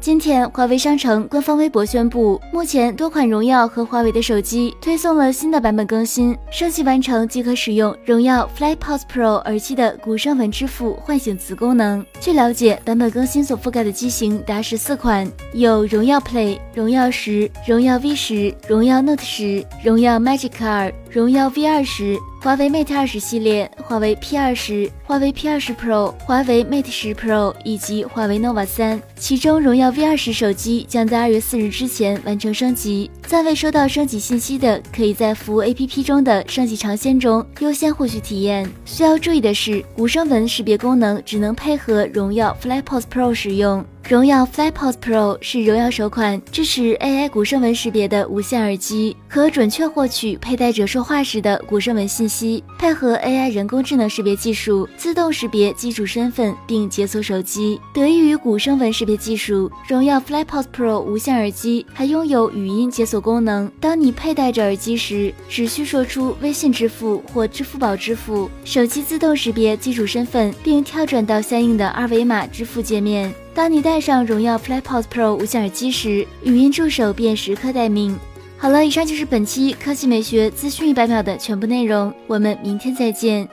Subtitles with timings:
[0.00, 12.04] 今天，华为商城官方微博宣布，目前多款荣耀和华为的手机推送了新的版本更新，升级完成即可使用荣耀 FlyPods Pro 耳机的鼓声纹支付唤醒词功能。
[12.20, 22.16] 据了解，版本更新所覆盖的机型达十四款，有荣耀 Play、荣耀十、荣耀 V 十、荣耀 Note 十、荣耀 Magic 二、荣耀 V 二十。
[22.40, 33.10] 华为 Mate 二十系列、华为 P 二十、华为 P 二十 Pro、华为 Mate 十 Pro 以及华为 nova 三，其中荣耀 V 二十手机将在二月四日之前完成升级。
[33.26, 38.68] 暂未收到升级信息的，可以在服务 APP 中的升级尝鲜中优先获取体验。
[38.84, 43.84] 需要注意的是，无声纹识别功能只能配合荣耀 FlyPods Pro 使用。
[44.08, 57.78] 荣耀 FlyPods Pro 是荣耀首款支持 AI 鼓声纹识别的无线耳机，可准确获取佩戴者说话时的鼓声纹信息，配合 AI 人工智能识别技术，自动识别机主身份并解锁手机。
[57.92, 63.70] 得益于鼓声纹识别技术，荣耀 FlyPods Pro 无线耳机还拥有语音解锁功能。
[63.78, 73.30] 当你佩戴着耳机时，只需说出微信支付或支付宝支付，手机自动识别机主身份，并跳转到相应的二维码支付界面。
[73.54, 78.16] 当你戴上荣耀 FlyPods Pro 无线耳机时，语音助手便时刻待命。
[78.56, 83.48] 好了，以上就是本期科技美学资讯一百秒的全部内容，我们明天再见。